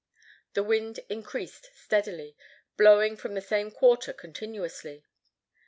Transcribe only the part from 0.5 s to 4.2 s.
The wind increased steadily, blowing from the same quarter